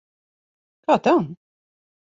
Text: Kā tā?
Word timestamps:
Kā 0.87 0.97
tā? 1.09 1.15